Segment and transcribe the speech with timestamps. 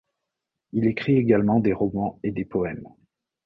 [0.71, 2.89] Il écrit également des romans et des poèmes.